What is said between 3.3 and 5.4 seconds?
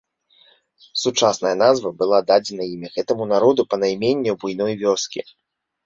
народу па найменню буйной вёскі.